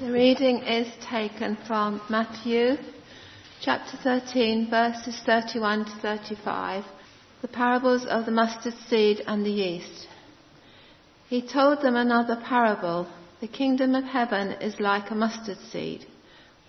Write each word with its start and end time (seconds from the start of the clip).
The 0.00 0.12
reading 0.12 0.58
is 0.58 0.86
taken 1.00 1.56
from 1.66 2.00
Matthew 2.08 2.76
chapter 3.60 3.96
13, 3.96 4.70
verses 4.70 5.18
31 5.26 5.86
to 5.86 5.90
35, 5.90 6.84
the 7.42 7.48
parables 7.48 8.06
of 8.06 8.24
the 8.24 8.30
mustard 8.30 8.74
seed 8.88 9.24
and 9.26 9.44
the 9.44 9.50
yeast. 9.50 10.06
He 11.28 11.42
told 11.42 11.82
them 11.82 11.96
another 11.96 12.36
parable. 12.36 13.08
The 13.40 13.48
kingdom 13.48 13.96
of 13.96 14.04
heaven 14.04 14.52
is 14.62 14.78
like 14.78 15.10
a 15.10 15.16
mustard 15.16 15.58
seed, 15.58 16.06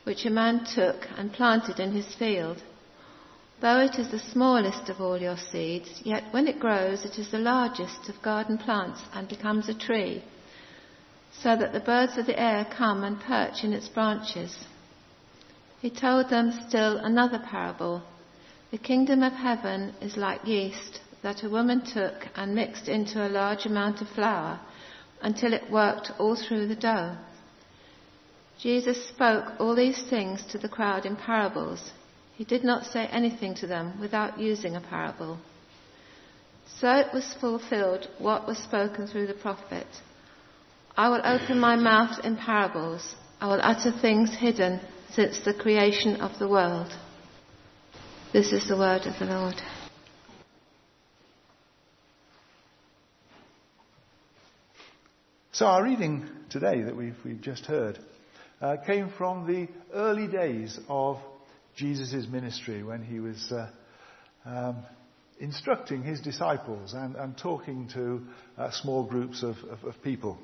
which 0.06 0.26
a 0.26 0.32
man 0.32 0.66
took 0.66 1.08
and 1.16 1.32
planted 1.32 1.80
in 1.80 1.92
his 1.92 2.16
field. 2.16 2.64
Though 3.62 3.82
it 3.82 4.00
is 4.00 4.10
the 4.10 4.18
smallest 4.18 4.90
of 4.90 5.00
all 5.00 5.20
your 5.22 5.38
seeds, 5.38 6.02
yet 6.04 6.24
when 6.32 6.48
it 6.48 6.60
grows, 6.60 7.06
it 7.06 7.20
is 7.20 7.30
the 7.30 7.38
largest 7.38 8.10
of 8.10 8.24
garden 8.24 8.58
plants 8.58 9.02
and 9.14 9.28
becomes 9.28 9.70
a 9.70 9.76
tree 9.76 10.24
so 11.42 11.56
that 11.56 11.72
the 11.72 11.80
birds 11.80 12.18
of 12.18 12.26
the 12.26 12.40
air 12.40 12.66
come 12.78 13.04
and 13.04 13.20
perch 13.20 13.64
in 13.64 13.74
its 13.74 13.88
branches. 13.88 14.56
He 15.82 15.90
told 15.90 16.30
them 16.30 16.52
still 16.68 16.98
another 16.98 17.40
parable. 17.40 18.04
The 18.72 18.78
kingdom 18.78 19.24
of 19.24 19.34
heaven 19.34 19.94
is 20.02 20.18
like 20.18 20.46
yeast 20.46 21.00
that 21.24 21.44
a 21.44 21.50
woman 21.50 21.82
took 21.86 22.28
and 22.36 22.54
mixed 22.54 22.88
into 22.88 23.26
a 23.26 23.30
large 23.30 23.66
amount 23.66 24.02
of 24.02 24.10
flour 24.10 24.60
until 25.22 25.54
it 25.54 25.72
worked 25.72 26.12
all 26.20 26.36
through 26.36 26.68
the 26.68 26.76
dough. 26.76 27.16
Jesus 28.60 29.08
spoke 29.08 29.54
all 29.60 29.76
these 29.76 30.02
things 30.10 30.44
to 30.52 30.58
the 30.58 30.70
crowd 30.70 31.06
in 31.06 31.16
parables. 31.16 31.92
He 32.36 32.44
did 32.44 32.64
not 32.64 32.86
say 32.86 33.06
anything 33.08 33.56
to 33.56 33.68
them 33.68 34.00
without 34.00 34.40
using 34.40 34.76
a 34.76 34.82
parable. 34.82 35.40
So 36.80 36.92
it 36.96 37.14
was 37.14 37.36
fulfilled 37.40 38.08
what 38.18 38.48
was 38.48 38.58
spoken 38.58 39.08
through 39.08 39.28
the 39.28 39.34
prophet. 39.34 39.88
I 41.00 41.08
will 41.08 41.22
open 41.24 41.62
my 41.62 41.78
mouth 41.78 42.26
in 42.26 42.36
parables. 42.36 43.16
I 43.40 43.48
will 43.48 43.62
utter 43.62 43.90
things 43.90 44.36
hidden 44.36 44.82
since 45.12 45.40
the 45.40 45.54
creation 45.54 46.20
of 46.20 46.38
the 46.40 46.50
world. 46.50 46.94
This 48.34 48.52
is 48.52 48.68
the 48.68 48.76
word 48.76 49.04
of 49.04 49.18
the 49.18 49.24
Lord. 49.24 49.56
So 55.54 55.68
our 55.68 55.82
reading 55.82 56.30
today 56.50 56.82
that 56.82 56.98
we've, 56.98 57.16
we've 57.24 57.40
just 57.40 57.66
heard 57.66 57.98
uh, 58.60 58.76
came 58.86 59.10
from 59.18 59.48
the 59.48 59.70
early 59.94 60.28
days 60.28 60.78
of 60.90 61.20
Jesus' 61.78 62.28
ministry 62.28 62.84
when 62.84 63.04
he 63.04 63.22
was 63.22 63.54
uh, 63.54 63.70
um, 64.44 64.84
instructing 65.40 66.04
his 66.04 66.20
disciples 66.20 66.94
and, 66.94 67.16
and 67.16 67.38
talking 67.38 67.88
to 67.94 68.22
uh, 68.58 68.70
small 68.72 69.06
groups 69.06 69.44
of, 69.44 69.56
of, 69.72 69.82
of 69.86 70.04
people. 70.04 70.38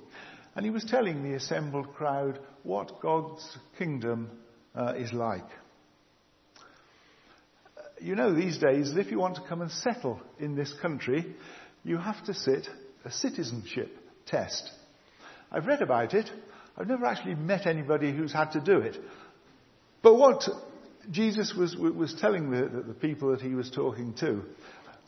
And 0.55 0.63
he 0.63 0.71
was 0.71 0.85
telling 0.85 1.23
the 1.23 1.35
assembled 1.35 1.93
crowd 1.95 2.39
what 2.63 3.01
God's 3.01 3.57
kingdom 3.77 4.29
uh, 4.73 4.93
is 4.97 5.11
like. 5.11 5.47
You 7.99 8.15
know, 8.15 8.33
these 8.33 8.57
days, 8.57 8.95
if 8.95 9.11
you 9.11 9.19
want 9.19 9.35
to 9.35 9.41
come 9.47 9.61
and 9.61 9.71
settle 9.71 10.19
in 10.39 10.55
this 10.55 10.73
country, 10.81 11.35
you 11.83 11.97
have 11.97 12.23
to 12.25 12.33
sit 12.33 12.67
a 13.03 13.11
citizenship 13.11 13.95
test. 14.25 14.69
I've 15.51 15.67
read 15.67 15.81
about 15.81 16.13
it. 16.13 16.29
I've 16.77 16.87
never 16.87 17.05
actually 17.05 17.35
met 17.35 17.67
anybody 17.67 18.11
who's 18.11 18.33
had 18.33 18.51
to 18.51 18.59
do 18.59 18.79
it. 18.79 18.97
But 20.01 20.15
what 20.15 20.43
Jesus 21.11 21.53
was, 21.57 21.75
was 21.75 22.15
telling 22.19 22.51
the, 22.51 22.83
the 22.87 22.93
people 22.93 23.31
that 23.31 23.41
he 23.41 23.55
was 23.55 23.71
talking 23.71 24.13
to, 24.19 24.43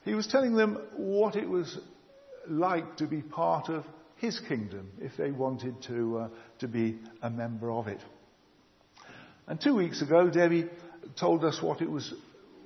he 0.05 0.13
was 0.13 0.27
telling 0.27 0.55
them 0.55 0.79
what 0.95 1.35
it 1.35 1.49
was 1.49 1.77
like 2.47 2.97
to 2.97 3.07
be 3.07 3.21
part 3.21 3.69
of 3.69 3.83
his 4.17 4.39
kingdom 4.47 4.91
if 4.99 5.15
they 5.17 5.31
wanted 5.31 5.81
to, 5.83 6.17
uh, 6.17 6.29
to 6.59 6.67
be 6.67 6.97
a 7.21 7.29
member 7.29 7.71
of 7.71 7.87
it. 7.87 7.99
And 9.47 9.61
two 9.61 9.75
weeks 9.75 10.01
ago, 10.01 10.29
Debbie 10.29 10.67
told 11.19 11.45
us 11.45 11.61
what 11.61 11.81
it 11.81 11.89
was, 11.89 12.13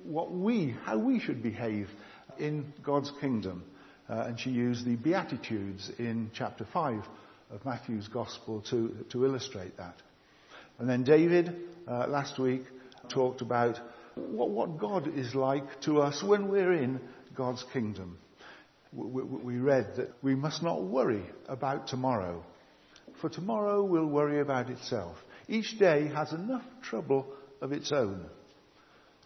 what 0.02 0.32
we, 0.32 0.74
how 0.84 0.98
we 0.98 1.20
should 1.20 1.42
behave 1.42 1.88
in 2.38 2.72
God's 2.82 3.12
kingdom. 3.20 3.64
Uh, 4.08 4.24
and 4.28 4.40
she 4.40 4.50
used 4.50 4.84
the 4.84 4.96
Beatitudes 4.96 5.90
in 5.98 6.30
chapter 6.34 6.66
5 6.72 7.04
of 7.50 7.64
Matthew's 7.64 8.08
Gospel 8.08 8.62
to, 8.70 8.94
to 9.10 9.24
illustrate 9.24 9.76
that. 9.76 9.96
And 10.78 10.88
then 10.88 11.04
David, 11.04 11.54
uh, 11.86 12.06
last 12.08 12.38
week, 12.38 12.62
talked 13.08 13.42
about 13.42 13.78
what, 14.14 14.50
what 14.50 14.78
God 14.78 15.16
is 15.16 15.34
like 15.34 15.80
to 15.82 16.00
us 16.00 16.22
when 16.22 16.48
we're 16.48 16.72
in 16.72 17.00
God's 17.36 17.64
kingdom 17.72 18.18
we 18.92 19.56
read 19.56 19.96
that 19.96 20.12
we 20.22 20.34
must 20.34 20.62
not 20.62 20.82
worry 20.82 21.24
about 21.48 21.88
tomorrow, 21.88 22.44
for 23.20 23.30
tomorrow 23.30 23.82
will 23.82 24.06
worry 24.06 24.40
about 24.40 24.68
itself. 24.68 25.16
Each 25.48 25.78
day 25.78 26.08
has 26.08 26.32
enough 26.32 26.64
trouble 26.82 27.26
of 27.60 27.72
its 27.72 27.90
own. 27.92 28.26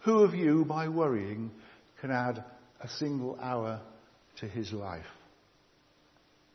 Who 0.03 0.19
of 0.19 0.33
you, 0.33 0.65
by 0.65 0.87
worrying, 0.87 1.51
can 1.99 2.11
add 2.11 2.43
a 2.79 2.87
single 2.87 3.37
hour 3.41 3.81
to 4.39 4.47
his 4.47 4.71
life? 4.71 5.05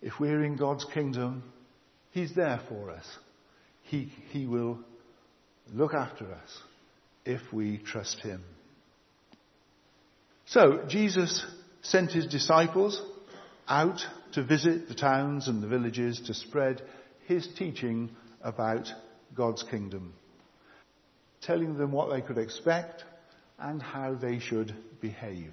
If 0.01 0.19
we're 0.19 0.43
in 0.43 0.57
God's 0.57 0.85
kingdom, 0.87 1.45
He's 2.11 2.35
there 2.35 2.61
for 2.69 2.91
us. 2.91 3.07
He, 3.85 4.13
he 4.31 4.47
will 4.47 4.79
look 5.73 5.95
after 5.95 6.27
us 6.27 6.59
if 7.25 7.41
we 7.53 7.79
trust 7.79 8.21
Him. 8.21 8.43
So, 10.47 10.85
Jesus 10.89 11.45
sent 11.83 12.13
his 12.13 12.27
disciples 12.27 13.01
out 13.69 14.01
to 14.33 14.43
visit 14.43 14.89
the 14.89 14.95
towns 14.95 15.49
and 15.49 15.63
the 15.63 15.69
villages 15.69 16.21
to 16.27 16.35
spread 16.35 16.83
his 17.27 17.47
teaching 17.59 18.11
about 18.43 18.89
God's 19.35 19.63
kingdom, 19.63 20.15
telling 21.43 21.77
them 21.77 21.93
what 21.93 22.11
they 22.11 22.21
could 22.21 22.39
expect 22.39 23.05
and 23.59 23.83
how 23.83 24.15
they 24.15 24.39
should 24.39 24.75
behave. 25.01 25.53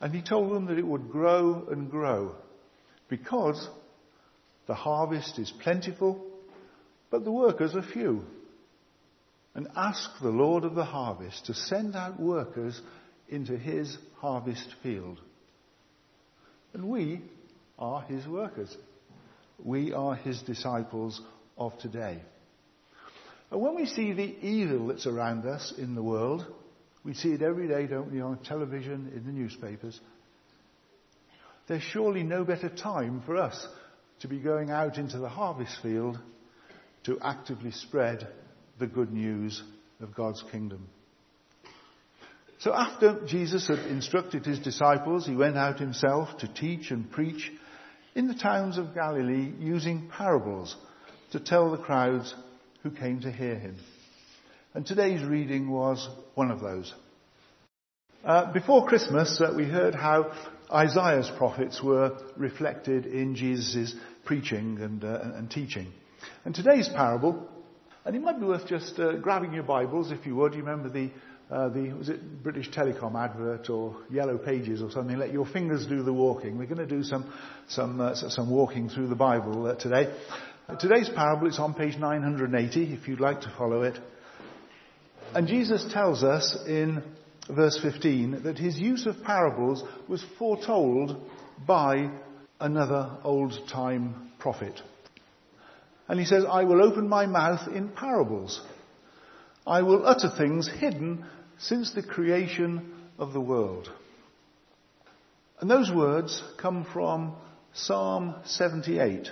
And 0.00 0.14
he 0.14 0.22
told 0.22 0.52
them 0.52 0.66
that 0.66 0.78
it 0.78 0.86
would 0.86 1.10
grow 1.10 1.66
and 1.70 1.90
grow 1.90 2.34
because 3.08 3.68
the 4.66 4.74
harvest 4.74 5.38
is 5.38 5.52
plentiful, 5.62 6.24
but 7.10 7.24
the 7.24 7.32
workers 7.32 7.74
are 7.74 7.82
few. 7.82 8.24
And 9.54 9.66
ask 9.74 10.10
the 10.22 10.28
Lord 10.28 10.64
of 10.64 10.74
the 10.74 10.84
harvest 10.84 11.46
to 11.46 11.54
send 11.54 11.96
out 11.96 12.20
workers 12.20 12.80
into 13.28 13.56
his 13.56 13.96
harvest 14.16 14.74
field. 14.82 15.20
And 16.72 16.88
we 16.88 17.22
are 17.78 18.02
his 18.02 18.26
workers. 18.26 18.76
We 19.62 19.92
are 19.92 20.14
his 20.14 20.40
disciples 20.42 21.20
of 21.56 21.78
today. 21.78 22.22
And 23.50 23.60
when 23.60 23.74
we 23.74 23.86
see 23.86 24.12
the 24.12 24.36
evil 24.46 24.88
that's 24.88 25.06
around 25.06 25.46
us 25.46 25.72
in 25.76 25.94
the 25.94 26.02
world, 26.02 26.44
we 27.04 27.14
see 27.14 27.30
it 27.30 27.42
every 27.42 27.68
day, 27.68 27.86
don't 27.86 28.12
we, 28.12 28.20
on 28.20 28.38
television, 28.38 29.10
in 29.14 29.24
the 29.24 29.32
newspapers. 29.32 29.98
There's 31.66 31.82
surely 31.82 32.22
no 32.22 32.44
better 32.44 32.68
time 32.68 33.22
for 33.24 33.36
us 33.36 33.66
to 34.20 34.28
be 34.28 34.38
going 34.38 34.70
out 34.70 34.98
into 34.98 35.18
the 35.18 35.28
harvest 35.28 35.76
field 35.82 36.18
to 37.04 37.18
actively 37.20 37.70
spread 37.70 38.26
the 38.78 38.86
good 38.86 39.12
news 39.12 39.62
of 40.00 40.14
God's 40.14 40.42
kingdom. 40.50 40.88
So 42.58 42.74
after 42.74 43.24
Jesus 43.26 43.68
had 43.68 43.78
instructed 43.78 44.44
his 44.44 44.58
disciples, 44.58 45.26
he 45.26 45.36
went 45.36 45.56
out 45.56 45.78
himself 45.78 46.38
to 46.38 46.52
teach 46.52 46.90
and 46.90 47.10
preach 47.10 47.52
in 48.16 48.26
the 48.26 48.34
towns 48.34 48.78
of 48.78 48.94
Galilee 48.94 49.52
using 49.60 50.08
parables 50.08 50.74
to 51.30 51.38
tell 51.38 51.70
the 51.70 51.78
crowds 51.78 52.34
who 52.82 52.90
came 52.90 53.20
to 53.20 53.30
hear 53.30 53.54
him. 53.54 53.76
And 54.74 54.84
today's 54.84 55.22
reading 55.22 55.70
was 55.70 56.08
one 56.34 56.50
of 56.50 56.60
those. 56.60 56.92
Uh, 58.24 58.52
before 58.52 58.86
Christmas, 58.86 59.40
uh, 59.40 59.52
we 59.56 59.64
heard 59.64 59.94
how 59.94 60.32
Isaiah's 60.72 61.30
prophets 61.38 61.80
were 61.80 62.18
reflected 62.36 63.06
in 63.06 63.36
Jesus' 63.36 63.94
preaching 64.24 64.78
and, 64.80 65.04
uh, 65.04 65.20
and, 65.34 65.48
teaching. 65.48 65.92
And 66.44 66.54
today's 66.54 66.88
parable, 66.88 67.48
and 68.04 68.16
it 68.16 68.22
might 68.22 68.40
be 68.40 68.46
worth 68.46 68.66
just 68.66 68.98
uh, 68.98 69.12
grabbing 69.12 69.52
your 69.52 69.62
Bibles 69.62 70.10
if 70.10 70.26
you 70.26 70.34
would. 70.36 70.54
You 70.54 70.60
remember 70.60 70.88
the 70.88 71.10
uh, 71.50 71.68
the 71.70 71.92
was 71.94 72.08
it 72.08 72.42
British 72.42 72.68
Telecom 72.70 73.14
advert 73.14 73.70
or 73.70 73.96
Yellow 74.10 74.36
Pages 74.38 74.82
or 74.82 74.90
something? 74.90 75.16
Let 75.16 75.32
your 75.32 75.46
fingers 75.46 75.86
do 75.86 76.02
the 76.02 76.12
walking. 76.12 76.58
We're 76.58 76.66
going 76.66 76.78
to 76.78 76.86
do 76.86 77.02
some 77.02 77.32
some 77.68 78.00
uh, 78.00 78.14
some 78.14 78.50
walking 78.50 78.88
through 78.90 79.08
the 79.08 79.14
Bible 79.14 79.66
uh, 79.66 79.74
today. 79.74 80.14
Today's 80.78 81.08
parable 81.08 81.48
is 81.48 81.58
on 81.58 81.72
page 81.72 81.96
980 81.96 82.92
if 82.92 83.08
you'd 83.08 83.20
like 83.20 83.40
to 83.40 83.54
follow 83.56 83.82
it. 83.82 83.98
And 85.34 85.48
Jesus 85.48 85.84
tells 85.90 86.22
us 86.22 86.56
in 86.66 87.02
verse 87.48 87.78
15 87.82 88.42
that 88.42 88.58
his 88.58 88.76
use 88.76 89.06
of 89.06 89.22
parables 89.22 89.82
was 90.08 90.22
foretold 90.38 91.16
by 91.66 92.10
another 92.60 93.18
old 93.24 93.58
time 93.70 94.30
prophet. 94.38 94.80
And 96.08 96.18
he 96.18 96.26
says, 96.26 96.44
I 96.48 96.64
will 96.64 96.82
open 96.82 97.08
my 97.08 97.26
mouth 97.26 97.68
in 97.68 97.88
parables. 97.88 98.60
I 99.68 99.82
will 99.82 100.06
utter 100.06 100.30
things 100.30 100.66
hidden 100.66 101.26
since 101.58 101.92
the 101.92 102.02
creation 102.02 102.90
of 103.18 103.34
the 103.34 103.40
world. 103.40 103.92
And 105.60 105.70
those 105.70 105.92
words 105.92 106.42
come 106.56 106.86
from 106.90 107.34
Psalm 107.74 108.34
78. 108.46 109.28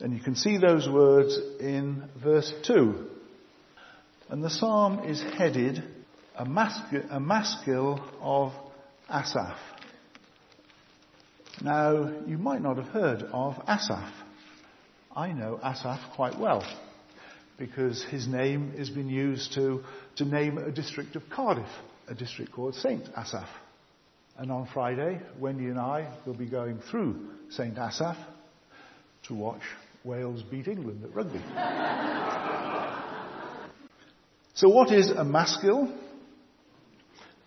And 0.00 0.14
you 0.14 0.20
can 0.20 0.36
see 0.36 0.56
those 0.56 0.88
words 0.88 1.38
in 1.60 2.04
verse 2.22 2.50
2. 2.62 3.08
And 4.30 4.42
the 4.42 4.48
psalm 4.48 5.04
is 5.04 5.22
headed 5.22 5.84
a, 6.34 6.46
Maskil, 6.46 7.02
a 7.10 7.20
maskil 7.20 8.00
of 8.22 8.52
Asaph. 9.10 9.58
Now, 11.62 12.10
you 12.26 12.38
might 12.38 12.62
not 12.62 12.78
have 12.78 12.88
heard 12.88 13.22
of 13.32 13.62
Asaph. 13.68 14.12
I 15.14 15.32
know 15.32 15.60
Asaph 15.62 16.00
quite 16.14 16.38
well 16.38 16.64
because 17.58 18.04
his 18.04 18.26
name 18.26 18.72
has 18.76 18.90
been 18.90 19.08
used 19.08 19.54
to, 19.54 19.82
to 20.16 20.24
name 20.24 20.58
a 20.58 20.70
district 20.70 21.16
of 21.16 21.22
Cardiff, 21.30 21.68
a 22.08 22.14
district 22.14 22.52
called 22.52 22.74
St. 22.74 23.02
Asaph. 23.16 23.48
And 24.38 24.52
on 24.52 24.68
Friday, 24.72 25.20
Wendy 25.38 25.64
and 25.66 25.78
I 25.78 26.12
will 26.26 26.34
be 26.34 26.46
going 26.46 26.80
through 26.90 27.28
St. 27.50 27.76
Asaph 27.78 28.18
to 29.28 29.34
watch 29.34 29.62
Wales 30.04 30.42
beat 30.42 30.68
England 30.68 31.02
at 31.04 31.14
rugby. 31.14 31.40
so 34.54 34.68
what 34.68 34.92
is 34.92 35.10
a 35.10 35.24
maskil? 35.24 35.90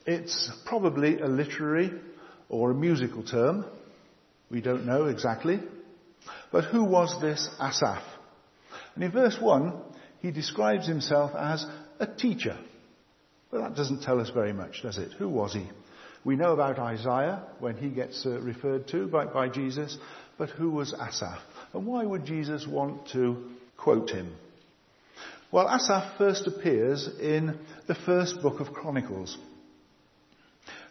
It's 0.05 0.51
probably 0.65 1.19
a 1.19 1.27
literary 1.27 1.91
or 2.49 2.71
a 2.71 2.73
musical 2.75 3.21
term. 3.23 3.65
We 4.49 4.61
don't 4.61 4.87
know 4.87 5.05
exactly. 5.05 5.59
But 6.51 6.65
who 6.65 6.83
was 6.83 7.15
this 7.21 7.47
Asaph? 7.61 8.01
And 8.95 9.03
in 9.03 9.11
verse 9.11 9.37
1, 9.39 9.73
he 10.21 10.31
describes 10.31 10.87
himself 10.87 11.31
as 11.35 11.65
a 11.99 12.07
teacher. 12.07 12.57
But 13.51 13.61
that 13.61 13.75
doesn't 13.75 14.03
tell 14.03 14.19
us 14.19 14.29
very 14.29 14.53
much, 14.53 14.81
does 14.83 14.97
it? 14.97 15.13
Who 15.13 15.29
was 15.29 15.53
he? 15.53 15.67
We 16.23 16.35
know 16.35 16.53
about 16.53 16.79
Isaiah 16.79 17.43
when 17.59 17.77
he 17.77 17.89
gets 17.89 18.25
uh, 18.25 18.39
referred 18.41 18.87
to 18.89 19.07
by, 19.07 19.25
by 19.25 19.49
Jesus, 19.49 19.97
but 20.37 20.49
who 20.49 20.69
was 20.69 20.93
Asaph? 20.93 21.39
And 21.73 21.85
why 21.85 22.05
would 22.05 22.25
Jesus 22.25 22.67
want 22.67 23.09
to 23.09 23.49
quote 23.77 24.09
him? 24.09 24.35
Well, 25.51 25.67
Asaph 25.67 26.17
first 26.17 26.45
appears 26.45 27.09
in 27.19 27.57
the 27.87 27.95
first 27.95 28.41
book 28.41 28.59
of 28.59 28.73
Chronicles. 28.73 29.37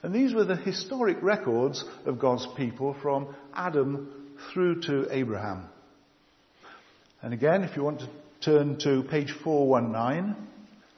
And 0.02 0.14
these 0.14 0.32
were 0.34 0.44
the 0.44 0.56
historic 0.56 1.22
records 1.22 1.84
of 2.06 2.18
God's 2.18 2.46
people 2.56 2.96
from 3.00 3.34
Adam 3.54 4.30
through 4.52 4.82
to 4.82 5.06
Abraham. 5.10 5.66
And 7.20 7.34
again, 7.34 7.64
if 7.64 7.76
you 7.76 7.82
want 7.82 8.00
to 8.00 8.08
turn 8.40 8.78
to 8.80 9.02
page 9.02 9.34
419, 9.44 10.36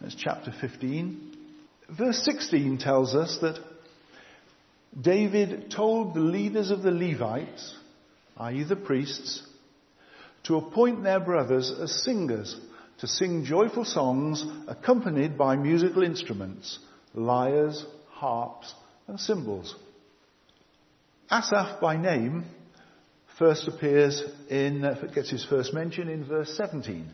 that's 0.00 0.14
chapter 0.14 0.52
15. 0.60 1.37
Verse 1.96 2.22
16 2.25 2.78
tells 2.78 3.14
us 3.14 3.38
that 3.40 3.58
David 4.98 5.70
told 5.70 6.14
the 6.14 6.20
leaders 6.20 6.70
of 6.70 6.82
the 6.82 6.90
Levites, 6.90 7.75
i.e. 8.37 8.64
the 8.64 8.76
priests, 8.76 9.42
to 10.44 10.56
appoint 10.56 11.02
their 11.02 11.20
brothers 11.20 11.70
as 11.70 12.02
singers 12.04 12.58
to 12.98 13.06
sing 13.06 13.44
joyful 13.44 13.84
songs 13.84 14.44
accompanied 14.69 15.38
by 15.38 15.56
musical 15.56 16.02
instruments, 16.02 16.78
lyres, 17.14 17.84
harps, 18.10 18.75
and 19.06 19.19
cymbals. 19.19 19.75
Asaph 21.31 21.81
by 21.81 21.96
name 21.96 22.44
first 23.38 23.66
appears 23.69 24.22
in, 24.50 24.84
uh, 24.84 24.94
gets 25.14 25.31
his 25.31 25.44
first 25.46 25.72
mention 25.72 26.08
in 26.08 26.25
verse 26.25 26.54
17. 26.56 27.08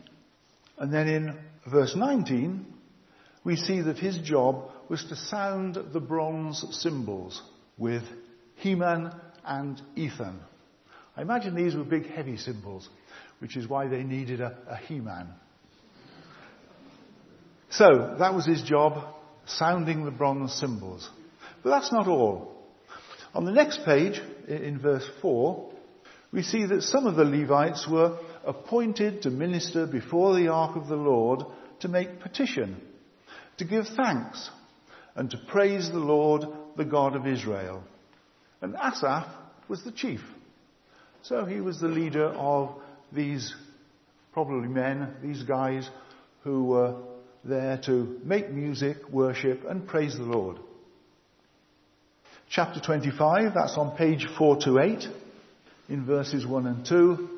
And 0.77 0.93
then 0.93 1.07
in 1.07 1.37
verse 1.69 1.95
19, 1.95 2.65
we 3.43 3.55
see 3.55 3.81
that 3.81 3.97
his 3.97 4.17
job 4.19 4.69
was 4.89 5.03
to 5.05 5.15
sound 5.15 5.77
the 5.93 5.99
bronze 5.99 6.63
cymbals 6.71 7.41
with 7.77 8.03
Heman 8.55 9.11
and 9.45 9.81
Ethan. 9.95 10.39
I 11.15 11.21
imagine 11.21 11.55
these 11.55 11.75
were 11.75 11.83
big 11.83 12.07
heavy 12.11 12.37
cymbals, 12.37 12.87
which 13.39 13.57
is 13.57 13.67
why 13.67 13.87
they 13.87 14.03
needed 14.03 14.39
a, 14.39 14.55
a 14.69 14.77
He-Man. 14.77 15.29
So, 17.69 18.15
that 18.19 18.33
was 18.33 18.45
his 18.45 18.61
job, 18.61 19.15
sounding 19.45 20.05
the 20.05 20.11
bronze 20.11 20.53
cymbals. 20.53 21.09
But 21.63 21.71
that's 21.71 21.91
not 21.91 22.07
all. 22.07 22.55
On 23.33 23.45
the 23.45 23.51
next 23.51 23.83
page, 23.83 24.21
in 24.47 24.79
verse 24.79 25.07
4, 25.21 25.71
we 26.31 26.43
see 26.43 26.65
that 26.65 26.83
some 26.83 27.07
of 27.07 27.15
the 27.15 27.25
Levites 27.25 27.87
were 27.89 28.19
appointed 28.47 29.21
to 29.23 29.29
minister 29.29 29.85
before 29.85 30.33
the 30.33 30.47
ark 30.47 30.75
of 30.75 30.87
the 30.87 30.95
Lord 30.95 31.43
to 31.81 31.87
make 31.87 32.21
petition, 32.21 32.81
to 33.57 33.65
give 33.65 33.85
thanks, 33.95 34.49
and 35.15 35.29
to 35.29 35.37
praise 35.49 35.91
the 35.91 35.99
Lord, 35.99 36.45
the 36.77 36.85
God 36.85 37.15
of 37.15 37.27
Israel. 37.27 37.83
And 38.61 38.75
Asaph 38.75 39.27
was 39.67 39.83
the 39.83 39.91
chief. 39.91 40.21
So 41.23 41.45
he 41.45 41.59
was 41.59 41.79
the 41.79 41.89
leader 41.89 42.27
of 42.27 42.75
these 43.11 43.53
probably 44.31 44.69
men, 44.69 45.15
these 45.21 45.43
guys 45.43 45.89
who 46.43 46.65
were 46.65 46.95
there 47.43 47.79
to 47.85 48.19
make 48.23 48.49
music, 48.49 48.97
worship, 49.09 49.63
and 49.67 49.87
praise 49.87 50.15
the 50.15 50.23
Lord. 50.23 50.57
Chapter 52.49 52.79
25, 52.79 53.53
that's 53.53 53.77
on 53.77 53.97
page 53.97 54.25
428, 54.37 55.07
in 55.89 56.05
verses 56.05 56.45
1 56.45 56.67
and 56.67 56.85
2. 56.85 57.36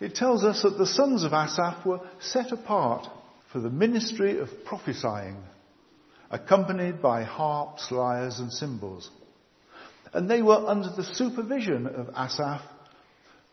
It 0.00 0.14
tells 0.14 0.44
us 0.44 0.62
that 0.62 0.78
the 0.78 0.86
sons 0.86 1.24
of 1.24 1.32
Asaph 1.34 1.84
were 1.84 2.00
set 2.20 2.52
apart 2.52 3.06
for 3.52 3.60
the 3.60 3.68
ministry 3.68 4.38
of 4.38 4.48
prophesying, 4.64 5.36
accompanied 6.30 7.02
by 7.02 7.22
harps, 7.22 7.90
lyres, 7.90 8.38
and 8.38 8.50
cymbals. 8.50 9.10
And 10.12 10.28
they 10.28 10.40
were 10.40 10.66
under 10.66 10.88
the 10.88 11.04
supervision 11.04 11.86
of 11.86 12.08
Asaph, 12.16 12.62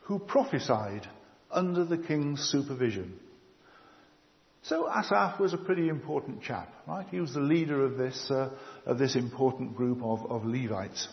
who 0.03 0.19
prophesied 0.19 1.05
under 1.51 1.83
the 1.83 1.97
king's 1.97 2.41
supervision. 2.41 3.19
So 4.63 4.89
Asaph 4.89 5.39
was 5.39 5.53
a 5.53 5.57
pretty 5.57 5.89
important 5.89 6.44
chap, 6.44 6.73
right? 6.88 7.05
He 7.09 7.19
was 7.19 7.33
the 7.33 7.41
leader 7.41 7.83
of 7.85 7.97
this, 7.97 8.31
uh, 8.31 8.51
of 8.85 8.97
this 8.97 9.15
important 9.15 9.75
group 9.75 10.01
of, 10.01 10.25
of 10.31 10.45
Levites 10.45 11.07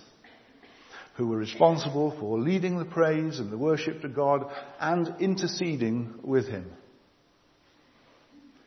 who 1.17 1.29
were 1.29 1.37
responsible 1.37 2.17
for 2.19 2.39
leading 2.39 2.79
the 2.79 2.85
praise 2.85 3.39
and 3.39 3.51
the 3.51 3.59
worship 3.59 4.03
to 4.03 4.09
God 4.09 4.51
and 4.81 5.15
interceding 5.21 6.15
with 6.23 6.49
him. 6.49 6.71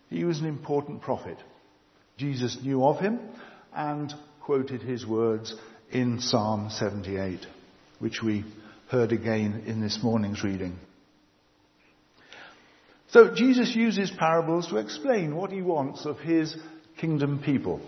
He 0.10 0.24
was 0.24 0.40
an 0.40 0.46
important 0.46 1.02
prophet. 1.02 1.38
Jesus 2.18 2.58
knew 2.64 2.86
of 2.86 3.00
him 3.00 3.20
and 3.74 4.14
quoted 4.42 4.82
his 4.82 5.06
words 5.06 5.54
in 5.92 6.22
Psalm 6.22 6.70
78, 6.70 7.46
which 8.00 8.22
we 8.24 8.46
heard 8.90 9.12
again 9.12 9.64
in 9.68 9.82
this 9.82 10.00
morning's 10.02 10.44
reading. 10.44 10.78
So 13.10 13.34
Jesus 13.34 13.76
uses 13.76 14.12
parables 14.18 14.68
to 14.68 14.78
explain 14.78 15.36
what 15.36 15.52
he 15.52 15.62
wants 15.62 16.06
of 16.06 16.20
his 16.20 16.56
kingdom 16.98 17.42
people. 17.44 17.82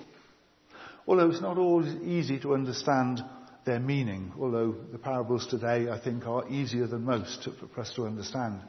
Although 1.07 1.29
it's 1.29 1.41
not 1.41 1.57
always 1.57 1.93
easy 2.03 2.39
to 2.41 2.53
understand 2.53 3.22
their 3.69 3.79
meaning, 3.79 4.33
although 4.39 4.75
the 4.91 4.97
parables 4.97 5.45
today 5.45 5.91
I 5.91 5.99
think 5.99 6.25
are 6.25 6.49
easier 6.49 6.88
than 6.88 7.05
most 7.05 7.47
for 7.71 7.79
us 7.79 7.93
to 7.97 8.07
understand. 8.07 8.61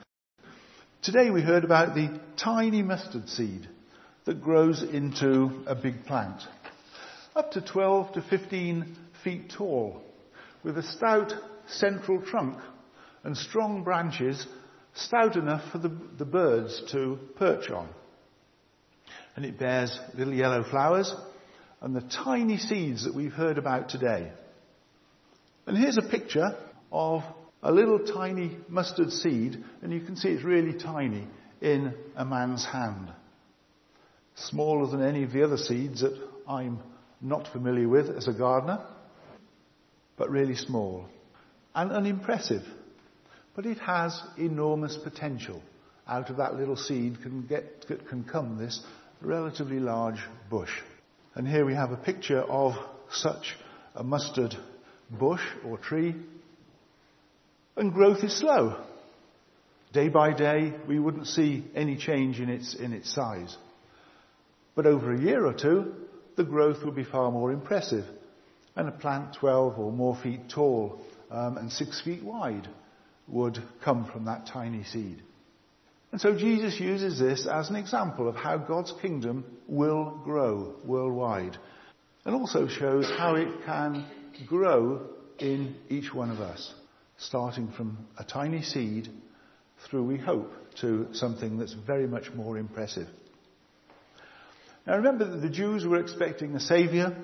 Today 1.01 1.31
we 1.31 1.41
heard 1.41 1.65
about 1.65 1.95
the 1.95 2.21
tiny 2.37 2.83
mustard 2.83 3.31
seed 3.31 3.67
that 4.27 4.43
grows 4.43 4.83
into 4.83 5.65
a 5.67 5.75
big 5.75 6.05
plant, 6.05 6.43
up 7.35 7.53
to 7.53 7.63
12 7.63 8.13
to 8.13 8.21
15 8.29 8.95
feet 9.25 9.51
tall, 9.57 10.03
with 10.63 10.77
a 10.77 10.83
stout 10.83 11.33
central 11.67 12.21
trunk 12.21 12.59
and 13.25 13.35
strong 13.39 13.83
branches 13.83 14.47
stout 14.93 15.37
enough 15.37 15.63
for 15.73 15.79
the, 15.79 15.97
the 16.19 16.27
birds 16.27 16.83
to 16.93 17.19
perch 17.37 17.71
on. 17.71 17.89
And 19.35 19.47
it 19.47 19.59
bears 19.59 19.99
little 20.15 20.35
yellow 20.35 20.63
flowers 20.63 21.11
and 21.81 21.97
the 21.97 22.03
tiny 22.03 22.59
seeds 22.59 23.05
that 23.05 23.15
we've 23.15 23.33
heard 23.33 23.57
about 23.57 23.89
today. 23.89 24.31
And 25.67 25.77
here's 25.77 25.99
a 25.99 26.09
picture 26.09 26.57
of 26.91 27.23
a 27.63 27.71
little 27.71 27.99
tiny 27.99 28.57
mustard 28.69 29.11
seed, 29.13 29.63
and 29.83 29.93
you 29.93 30.01
can 30.01 30.17
see 30.17 30.29
it's 30.29 30.45
really 30.45 30.79
tiny 30.79 31.27
in 31.61 31.95
a 32.17 32.25
man's 32.25 32.65
hand. 32.65 33.13
Smaller 34.35 34.91
than 34.91 35.03
any 35.03 35.23
of 35.25 35.33
the 35.33 35.45
other 35.45 35.59
seeds 35.59 36.01
that 36.01 36.19
I'm 36.49 36.81
not 37.21 37.49
familiar 37.53 37.89
with 37.89 38.09
as 38.09 38.29
a 38.29 38.33
gardener, 38.33 38.85
but 40.17 40.31
really 40.31 40.57
small 40.57 41.07
and 41.75 41.93
unimpressive. 41.93 42.63
But 43.55 43.67
it 43.67 43.79
has 43.79 44.21
enormous 44.39 44.97
potential. 44.97 45.63
Out 46.09 46.31
of 46.31 46.39
that 46.39 46.55
little 46.55 46.77
seed 46.77 47.21
can, 47.23 47.47
get, 47.47 47.87
can 48.09 48.25
come 48.25 48.57
this 48.59 48.83
relatively 49.21 49.81
large 49.81 50.21
bush. 50.49 50.73
And 51.35 51.47
here 51.47 51.67
we 51.67 51.75
have 51.75 51.93
a 51.93 51.97
picture 51.97 52.41
of 52.41 52.73
such 53.13 53.57
a 53.95 54.03
mustard 54.03 54.57
bush 55.11 55.43
or 55.65 55.79
tree. 55.79 56.15
And 57.77 57.93
growth 57.93 58.23
is 58.25 58.37
slow. 58.37 58.83
Day 59.93 60.09
by 60.09 60.33
day, 60.33 60.73
we 60.87 60.99
wouldn't 60.99 61.27
see 61.27 61.65
any 61.75 61.97
change 61.97 62.41
in 62.41 62.49
its, 62.49 62.75
in 62.75 62.93
its 62.93 63.13
size. 63.13 63.57
But 64.75 64.87
over 64.87 65.13
a 65.13 65.21
year 65.21 65.45
or 65.45 65.55
two, 65.55 65.95
the 66.37 66.45
growth 66.45 66.85
would 66.85 66.95
be 66.95 67.05
far 67.05 67.31
more 67.33 67.53
impressive. 67.53 68.05
And 68.77 68.89
a 68.89 68.93
plant 68.93 69.35
12 69.41 69.79
or 69.79 69.93
more 69.93 70.17
feet 70.17 70.49
tall 70.49 71.01
um, 71.31 71.57
and 71.57 71.73
6 71.73 72.01
feet 72.03 72.23
wide 72.23 72.69
would 73.27 73.59
come 73.83 74.05
from 74.05 74.27
that 74.27 74.47
tiny 74.47 74.85
seed. 74.85 75.23
And 76.13 76.21
so 76.21 76.37
Jesus 76.37 76.79
uses 76.81 77.19
this 77.19 77.47
as 77.47 77.71
an 77.71 77.77
example 77.77 78.29
of 78.29 78.35
how 78.35 78.59
God's 78.59 78.93
kingdom 79.01 79.45
will 79.69 80.21
grow 80.25 80.75
worldwide 80.85 81.57
and 82.25 82.35
also 82.35 82.67
shows 82.67 83.09
how 83.17 83.37
it 83.37 83.49
can 83.65 84.05
grow 84.47 85.09
in 85.39 85.77
each 85.89 86.13
one 86.13 86.31
of 86.31 86.41
us, 86.41 86.75
starting 87.19 87.73
from 87.73 88.07
a 88.19 88.25
tiny 88.25 88.63
seed 88.63 89.09
through, 89.89 90.05
we 90.05 90.19
hope, 90.19 90.53
to 90.81 91.09
something 91.13 91.59
that's 91.59 91.73
very 91.73 92.07
much 92.07 92.31
more 92.35 92.59
impressive. 92.59 93.09
Now 94.87 94.97
remember 94.97 95.25
that 95.25 95.39
the 95.39 95.51
Jews 95.51 95.85
were 95.85 96.01
expecting 96.01 96.55
a 96.55 96.61
saviour 96.61 97.17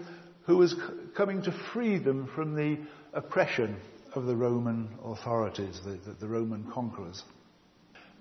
who 0.47 0.57
was 0.57 0.75
coming 1.17 1.43
to 1.43 1.53
free 1.73 1.99
them 1.99 2.31
from 2.35 2.55
the 2.55 2.79
oppression 3.13 3.77
of 4.15 4.25
the 4.25 4.37
Roman 4.37 4.89
authorities, 5.05 5.81
the, 5.85 5.99
the, 6.07 6.17
the 6.21 6.29
Roman 6.29 6.71
conquerors. 6.73 7.23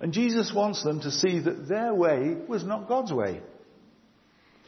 And 0.00 0.12
Jesus 0.12 0.52
wants 0.52 0.82
them 0.82 1.00
to 1.00 1.10
see 1.10 1.38
that 1.40 1.68
their 1.68 1.94
way 1.94 2.36
was 2.48 2.64
not 2.64 2.88
God's 2.88 3.12
way. 3.12 3.40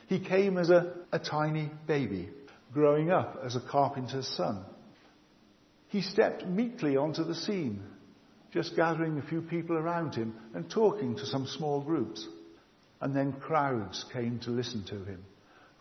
He 0.07 0.21
came 0.21 0.57
as 0.57 0.71
a, 0.71 0.95
a 1.13 1.19
tiny 1.19 1.71
baby, 1.87 2.31
growing 2.73 3.11
up 3.11 3.41
as 3.45 3.57
a 3.57 3.61
carpenter's 3.61 4.29
son. 4.29 4.65
He 5.89 6.03
stepped 6.03 6.47
meekly 6.47 6.97
onto 6.97 7.25
the 7.25 7.35
scene, 7.35 7.83
just 8.53 8.77
gathering 8.77 9.19
a 9.19 9.29
few 9.29 9.43
people 9.43 9.77
around 9.77 10.15
him 10.15 10.35
and 10.55 10.71
talking 10.71 11.17
to 11.17 11.27
some 11.27 11.47
small 11.47 11.81
groups. 11.81 12.27
And 13.01 13.15
then 13.15 13.33
crowds 13.33 14.05
came 14.13 14.39
to 14.41 14.51
listen 14.51 14.85
to 14.87 15.05
him. 15.05 15.25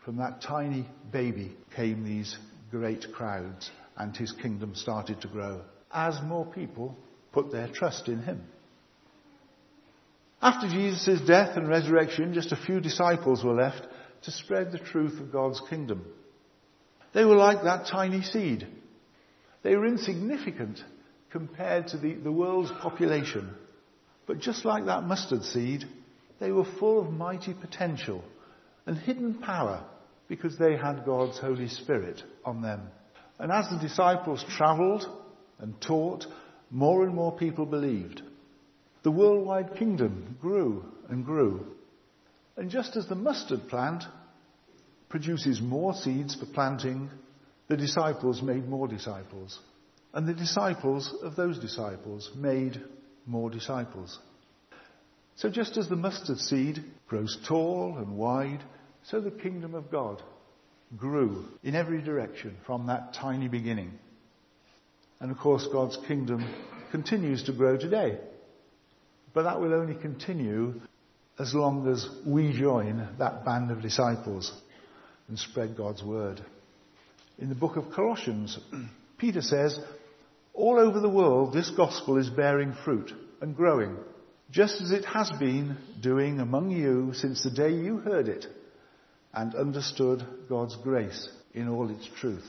From 0.06 0.18
that 0.18 0.42
tiny 0.42 0.88
baby 1.12 1.56
came 1.76 2.04
these 2.04 2.38
great 2.72 3.06
crowds, 3.14 3.70
and 3.98 4.16
his 4.16 4.32
kingdom 4.32 4.76
started 4.76 5.22
to 5.22 5.28
grow 5.28 5.62
as 5.92 6.22
more 6.24 6.46
people 6.46 6.96
put 7.32 7.52
their 7.52 7.68
trust 7.68 8.08
in 8.08 8.22
him. 8.22 8.44
After 10.42 10.68
Jesus' 10.68 11.22
death 11.26 11.58
and 11.58 11.68
resurrection, 11.68 12.34
just 12.34 12.52
a 12.52 12.66
few 12.66 12.80
disciples 12.80 13.44
were 13.44 13.54
left 13.54 13.88
to 14.24 14.32
spread 14.32 14.72
the 14.72 14.80
truth 14.80 15.20
of 15.20 15.32
God's 15.32 15.62
kingdom. 15.70 16.06
They 17.18 17.26
were 17.26 17.36
like 17.36 17.64
that 17.64 17.88
tiny 17.88 18.22
seed. 18.22 18.68
They 19.64 19.76
were 19.76 19.88
insignificant 19.88 20.84
compared 21.32 21.88
to 21.88 21.98
the, 21.98 22.14
the 22.14 22.32
world's 22.32 22.70
population. 22.80 23.56
But 24.28 24.38
just 24.38 24.66
like 24.66 24.86
that 24.86 25.02
mustard 25.02 25.44
seed, 25.44 25.86
they 26.40 26.52
were 26.52 26.64
full 26.64 27.02
of 27.02 27.12
mighty 27.12 27.56
potential 27.56 28.24
and 28.86 29.00
hidden 29.00 29.34
power 29.34 29.84
because 30.28 30.60
they 30.60 30.78
had 30.78 31.08
God's 31.08 31.40
Holy 31.40 31.70
Spirit 31.70 32.22
on 32.46 32.62
them. 32.62 32.82
And 33.40 33.52
as 33.52 33.68
the 33.68 33.80
disciples 33.80 34.46
travelled 34.48 35.10
and 35.58 35.74
taught, 35.82 36.28
more 36.70 37.04
and 37.04 37.16
more 37.16 37.36
people 37.36 37.66
believed. 37.66 38.22
The 39.02 39.10
worldwide 39.10 39.76
kingdom 39.76 40.38
grew 40.40 40.86
and 41.10 41.26
grew. 41.26 41.66
And 42.56 42.70
just 42.70 42.96
as 42.96 43.08
the 43.08 43.16
mustard 43.16 43.70
plant 43.70 44.04
produces 45.10 45.62
more 45.62 45.94
seeds 45.94 46.36
for 46.36 46.46
planting, 46.46 47.10
the 47.68 47.78
disciples 47.78 48.42
made 48.42 48.68
more 48.68 48.88
disciples. 48.88 49.60
And 50.14 50.28
the 50.28 50.34
disciples 50.34 51.14
of 51.24 51.36
those 51.36 51.60
disciples 51.60 52.32
made 52.36 52.82
more 53.26 53.50
disciples. 53.50 54.20
So 55.36 55.50
just 55.50 55.78
as 55.78 55.88
the 55.88 55.96
mustard 55.96 56.40
seed 56.40 56.84
grows 57.08 57.38
tall 57.48 57.98
and 57.98 58.18
wide, 58.18 58.64
so 59.04 59.20
the 59.20 59.32
kingdom 59.32 59.76
of 59.76 59.92
God 59.92 60.22
grew 60.96 61.46
in 61.64 61.76
every 61.76 62.02
direction 62.02 62.58
from 62.66 62.88
that 62.88 63.14
tiny 63.14 63.48
beginning. 63.48 63.92
And 65.20 65.32
of 65.32 65.38
course, 65.38 65.68
God's 65.72 65.98
kingdom 66.08 66.46
continues 66.92 67.44
to 67.44 67.54
grow 67.54 67.78
today. 67.78 68.18
But 69.34 69.44
that 69.44 69.60
will 69.60 69.74
only 69.74 69.96
continue 69.96 70.82
as 71.40 71.54
long 71.54 71.88
as 71.88 72.08
we 72.26 72.58
join 72.58 73.08
that 73.20 73.46
band 73.46 73.70
of 73.72 73.82
disciples 73.82 74.52
and 75.28 75.38
spread 75.38 75.76
God's 75.76 76.04
word. 76.04 76.42
In 77.38 77.50
the 77.50 77.56
book 77.56 77.76
of 77.76 77.92
Colossians, 77.92 78.58
Peter 79.18 79.42
says, 79.42 79.80
all 80.54 80.80
over 80.80 81.00
the 81.00 81.10
world 81.10 81.54
this 81.54 81.70
gospel 81.70 82.18
is 82.18 82.30
bearing 82.30 82.74
fruit 82.84 83.12
and 83.42 83.56
growing, 83.56 83.96
just 84.50 84.82
as 84.82 84.92
it 84.92 85.06
has 85.06 85.30
been 85.40 85.78
doing 86.02 86.40
among 86.40 86.72
you 86.72 87.12
since 87.14 87.44
the 87.44 87.52
day 87.52 87.72
you 87.72 87.98
heard 87.98 88.28
it 88.28 88.46
and 89.34 89.54
understood 89.54 90.26
God's 90.50 90.76
grace 90.78 91.30
in 91.54 91.68
all 91.68 91.90
its 91.90 92.10
truth. 92.20 92.48